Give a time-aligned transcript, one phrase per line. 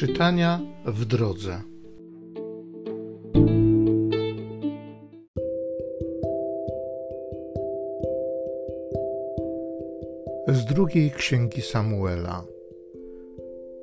[0.00, 1.60] Czytania w drodze.
[10.48, 12.44] Z drugiej księgi Samuela.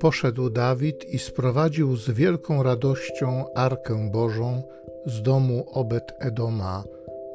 [0.00, 4.62] Poszedł Dawid i sprowadził z wielką radością Arkę Bożą
[5.06, 6.84] z domu Obed Edoma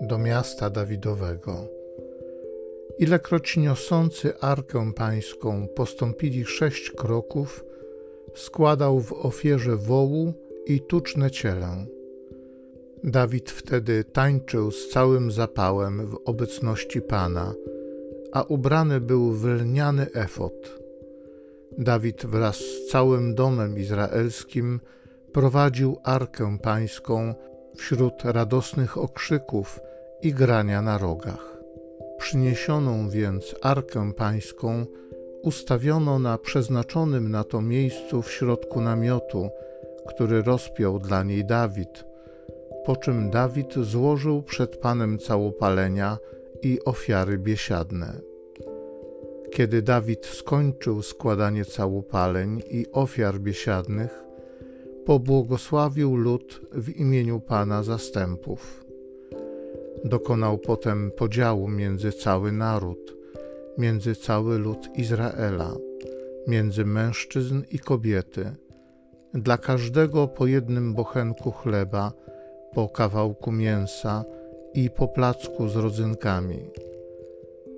[0.02, 1.68] do miasta Dawidowego.
[3.00, 7.65] Ilekroć niosący Arkę Pańską postąpili sześć kroków,
[8.36, 10.34] składał w ofierze wołu
[10.66, 11.86] i tuczne cielę.
[13.04, 17.54] Dawid wtedy tańczył z całym zapałem w obecności Pana,
[18.32, 20.80] a ubrany był w lniany efot.
[21.78, 24.80] Dawid wraz z całym domem izraelskim
[25.34, 27.34] prowadził arkę pańską
[27.76, 29.80] wśród radosnych okrzyków
[30.22, 31.58] i grania na rogach.
[32.18, 34.86] Przyniesioną więc arkę pańską
[35.46, 39.50] ustawiono na przeznaczonym na to miejscu w środku namiotu,
[40.08, 42.06] który rozpiął dla niej Dawid,
[42.86, 46.18] po czym Dawid złożył przed Panem całopalenia
[46.62, 48.22] i ofiary biesiadne.
[49.52, 54.24] Kiedy Dawid skończył składanie całopaleń i ofiar biesiadnych,
[55.06, 58.86] pobłogosławił lud w imieniu Pana zastępów.
[60.06, 63.15] Dokonał potem podziału między cały naród,
[63.78, 65.76] między cały lud Izraela,
[66.48, 68.56] między mężczyzn i kobiety,
[69.34, 72.12] dla każdego po jednym bochenku chleba,
[72.74, 74.24] po kawałku mięsa
[74.74, 76.60] i po placku z rodzynkami.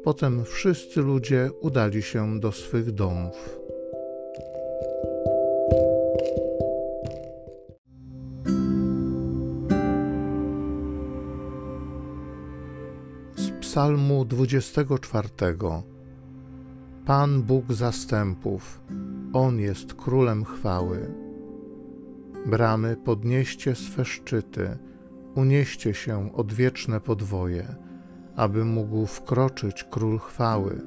[0.03, 3.66] Potem wszyscy ludzie udali się do swych domów.
[13.77, 15.29] Psalmu 24.
[17.05, 18.81] Pan Bóg zastępów,
[19.33, 21.11] On jest królem chwały.
[22.45, 24.77] Bramy podnieście swe szczyty,
[25.35, 27.75] unieście się odwieczne podwoje,
[28.35, 30.81] aby mógł wkroczyć król chwały.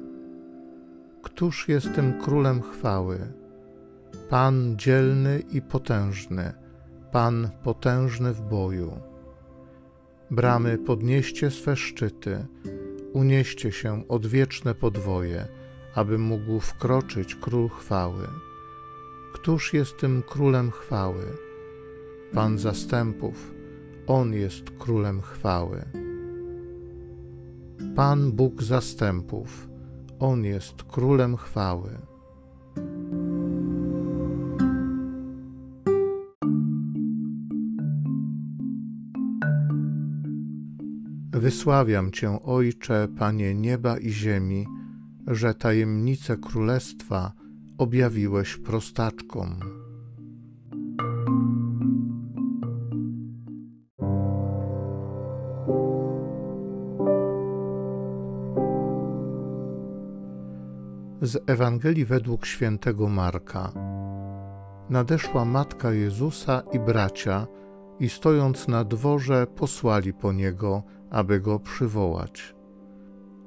[1.21, 3.19] Któż jest tym królem chwały?
[4.29, 6.53] Pan dzielny i potężny,
[7.11, 8.91] Pan potężny w boju.
[10.31, 12.45] Bramy podnieście swe szczyty,
[13.13, 15.47] unieście się odwieczne podwoje,
[15.95, 18.27] aby mógł wkroczyć król chwały.
[19.33, 21.25] Któż jest tym królem chwały?
[22.33, 23.53] Pan zastępów,
[24.07, 25.85] on jest królem chwały.
[27.95, 29.67] Pan Bóg zastępów,
[30.19, 32.10] on jest królem chwały.
[41.33, 44.67] Wysławiam Cię, Ojcze, Panie nieba i ziemi,
[45.27, 47.31] że tajemnice królestwa
[47.77, 49.59] objawiłeś prostaczkom.
[61.21, 63.71] Z Ewangelii według świętego Marka.
[64.89, 67.47] Nadeszła matka Jezusa i bracia,
[68.01, 72.55] i stojąc na dworze, posłali po niego, aby go przywołać.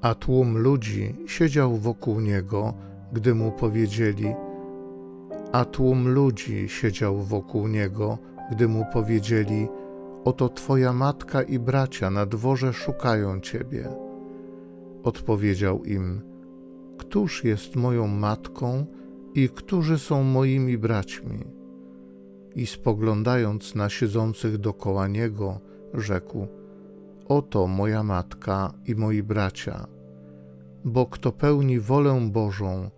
[0.02, 2.74] A tłum ludzi siedział wokół niego,
[3.12, 4.34] gdy mu powiedzieli,
[5.52, 8.18] a tłum ludzi siedział wokół niego,
[8.50, 9.68] gdy mu powiedzieli:
[10.24, 13.88] Oto twoja matka i bracia na dworze szukają ciebie.
[15.02, 16.22] Odpowiedział im:
[16.98, 18.86] Któż jest moją matką
[19.34, 21.63] i którzy są moimi braćmi?
[22.54, 25.60] I spoglądając na siedzących dokoła niego,
[25.94, 26.46] rzekł:
[27.28, 29.86] Oto moja matka i moi bracia,
[30.84, 32.90] bo kto pełni wolę Bożą,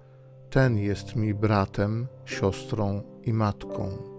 [0.50, 4.16] ten jest mi bratem, siostrą i matką.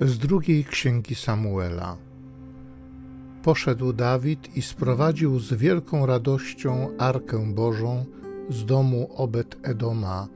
[0.00, 1.96] Z drugiej księgi Samuela.
[3.44, 8.04] Poszedł Dawid i sprowadził z wielką radością Arkę Bożą
[8.48, 10.28] z domu Obed Edoma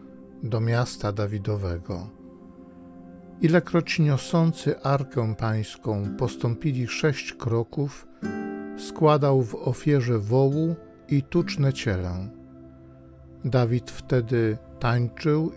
[0.42, 2.08] do miasta Dawidowego.
[3.40, 8.08] Ilekroć niosący Arkę Pańską postąpili sześć kroków,
[8.78, 10.76] składał w ofierze wołu
[11.08, 12.28] i tuczne cielę.
[13.44, 15.52] Dawid wtedy tańczył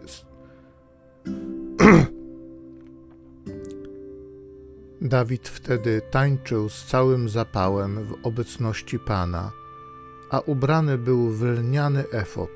[5.02, 9.52] Dawid wtedy tańczył z całym zapałem w obecności Pana,
[10.30, 12.50] a ubrany był w lniany efot.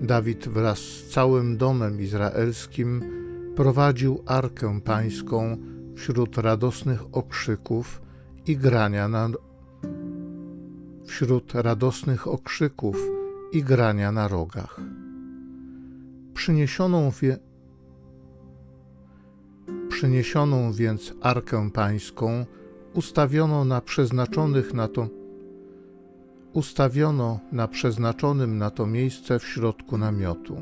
[0.00, 3.02] Dawid wraz z całym domem izraelskim
[3.56, 5.56] prowadził arkę pańską
[5.96, 8.02] wśród radosnych okrzyków
[8.46, 9.28] i grania na,
[11.06, 13.10] wśród radosnych okrzyków
[13.52, 14.80] i grania na rogach.
[16.34, 17.10] Przyniesioną,
[19.96, 22.46] przyniesioną więc arkę pańską
[22.94, 25.08] ustawiono na przeznaczonych na to
[26.52, 30.56] ustawiono na przeznaczonym na to miejsce w środku namiotu.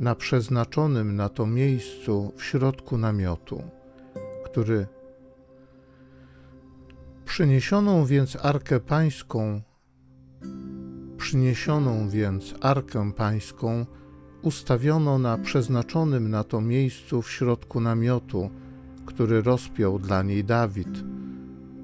[0.00, 3.62] Na przeznaczonym na to miejscu w środku namiotu,
[4.44, 4.86] który
[7.24, 9.60] przyniesioną więc arkę pańską,
[11.16, 13.86] przyniesioną więc arkę pańską
[14.42, 18.50] ustawiono na przeznaczonym na to miejscu w środku namiotu,
[19.06, 21.04] który rozpiął dla niej Dawid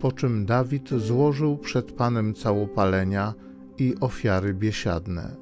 [0.04, 3.34] po czym Dawid złożył przed Panem całopalenia
[3.78, 5.36] i ofiary biesiadne.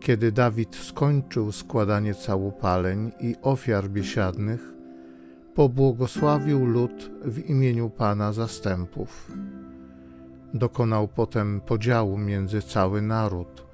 [0.00, 4.72] Kiedy Dawid skończył składanie całopaleń i ofiar biesiadnych,
[5.54, 9.32] pobłogosławił lud w imieniu Pana zastępów.
[10.54, 13.66] Dokonał potem podziału między cały naród,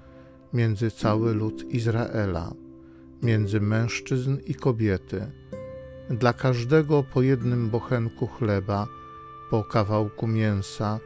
[0.55, 2.55] między cały lud Izraela,
[3.23, 5.27] między mężczyzn i kobiety,
[6.11, 8.87] dla każdego po jednym bochenku chleba
[9.51, 11.01] po kawałku mięsa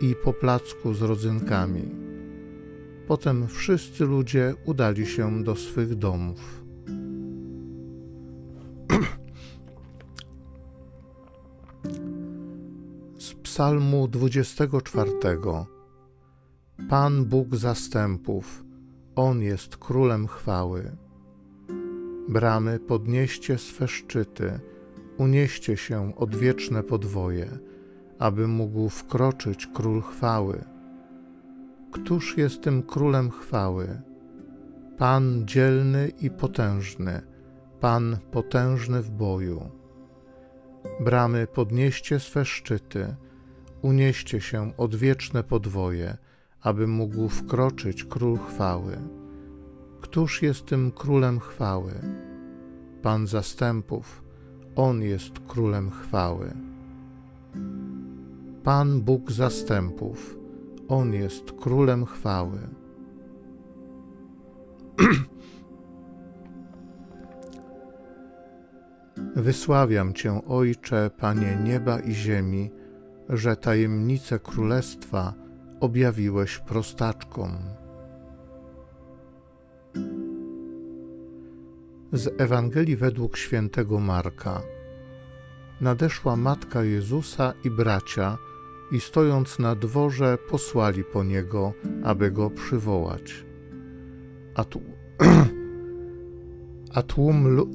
[0.00, 1.82] i po placku z rodzynkami.
[3.06, 6.64] Potem wszyscy ludzie udali się do swych domów.
[13.18, 15.10] Z Psalmu 24.
[16.88, 18.63] Pan Bóg zastępów,
[19.16, 20.96] On jest królem chwały.
[22.28, 24.60] Bramy podnieście swe szczyty,
[25.18, 27.58] unieście się odwieczne podwoje
[28.18, 30.64] aby mógł wkroczyć król chwały.
[31.92, 34.02] Któż jest tym królem chwały?
[34.98, 37.22] Pan dzielny i potężny,
[37.80, 39.70] Pan potężny w boju.
[41.00, 43.14] Bramy podnieście swe szczyty,
[43.82, 46.16] unieście się odwieczne podwoje,
[46.64, 48.96] aby mógł wkroczyć król chwały.
[50.00, 51.92] Któż jest tym królem chwały?
[53.02, 54.22] Pan zastępów,
[54.76, 56.54] On jest królem chwały.
[58.62, 60.38] Pan Bóg zastępów,
[60.88, 62.58] On jest królem chwały.
[69.36, 72.70] Wysławiam Cię, Ojcze, Panie nieba i ziemi,
[73.28, 75.43] że tajemnice królestwa
[75.84, 77.50] objawiłeś prostaczkom.
[82.12, 84.62] Z Ewangelii według świętego Marka.
[85.80, 88.38] Nadeszła matka Jezusa i bracia,
[88.92, 91.72] i stojąc na dworze posłali po niego,
[92.04, 93.44] aby go przywołać.
[94.54, 94.80] A, tu,
[96.94, 97.70] a tłum lu,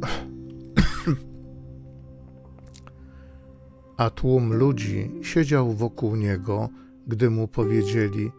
[3.98, 6.70] a tłum ludzi siedział wokół niego,
[7.10, 8.32] gdy mu powiedzieli,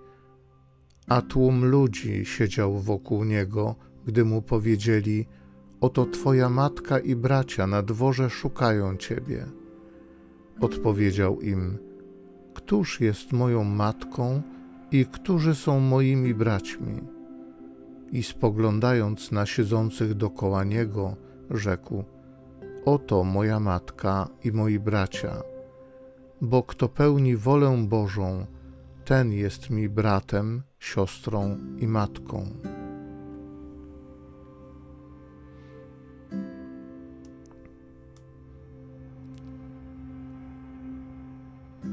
[1.08, 3.74] a tłum ludzi siedział wokół niego,
[4.06, 5.26] gdy mu powiedzieli,
[5.80, 9.46] oto twoja matka i bracia na dworze szukają ciebie.
[10.60, 11.78] Odpowiedział im,
[12.54, 14.42] Któż jest moją matką
[14.90, 17.00] i którzy są moimi braćmi?
[18.12, 21.16] I spoglądając na siedzących dokoła niego,
[21.50, 22.04] rzekł:
[22.84, 25.42] Oto moja matka i moi bracia.
[26.40, 28.46] Bo kto pełni wolę Bożą,
[29.10, 32.46] ten jest mi bratem, siostrą i matką.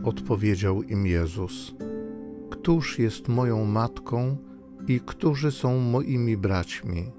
[0.04, 1.76] Odpowiedział im Jezus:
[2.50, 4.38] Któż jest moją matką
[4.88, 7.12] i którzy są moimi braćmi?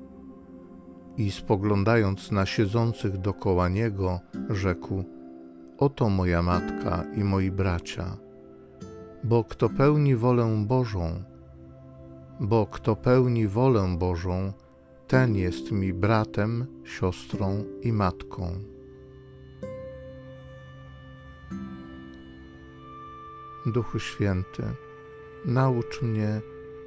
[1.17, 5.05] I spoglądając na siedzących dokoła niego, rzekł:
[5.79, 8.28] Oto moja matka i moi bracia.
[9.25, 11.23] Bo kto pełni wolę Bożą,
[12.41, 14.53] bo kto pełni wolę Bożą,
[15.07, 18.53] ten jest mi bratem, siostrą i matką.
[23.67, 24.63] Duchu Święty,
[25.45, 26.41] naucz mnie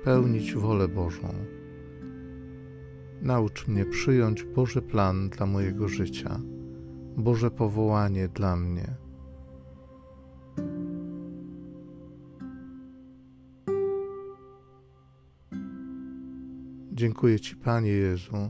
[0.04, 1.34] pełnić wolę Bożą.
[3.22, 6.40] Naucz mnie przyjąć Boży plan dla mojego życia,
[7.18, 9.01] Boże powołanie dla mnie.
[17.02, 18.50] Dziękuję Ci, Panie Jezu,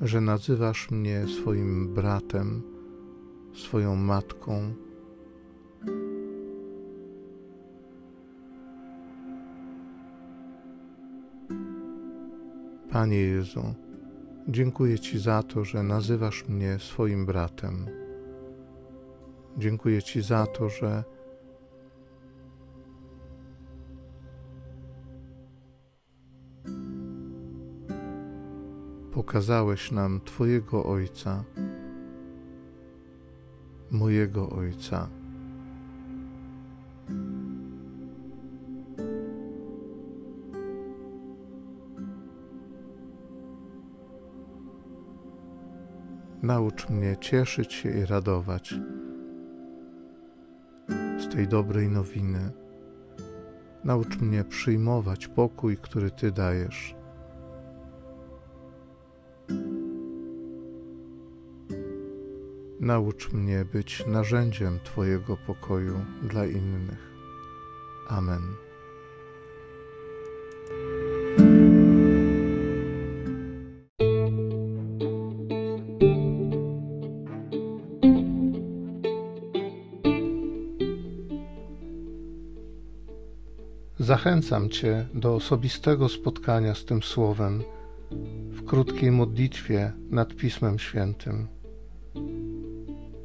[0.00, 2.62] że nazywasz mnie swoim bratem,
[3.54, 4.74] swoją matką
[12.90, 13.74] Panie Jezu,
[14.48, 17.86] dziękuję Ci za to, że nazywasz mnie swoim bratem.
[19.58, 21.04] Dziękuję Ci za to, że
[29.22, 31.44] pokazałeś nam Twojego Ojca,
[33.90, 35.08] mojego Ojca.
[46.42, 48.74] Naucz mnie cieszyć się i radować
[51.18, 52.52] z tej dobrej nowiny.
[53.84, 57.01] Naucz mnie przyjmować pokój, który Ty dajesz.
[62.82, 67.12] Naucz mnie być narzędziem Twojego pokoju dla innych.
[68.08, 68.42] Amen.
[83.98, 87.62] Zachęcam Cię do osobistego spotkania z tym Słowem
[88.50, 91.61] w krótkiej modlitwie nad Pismem Świętym.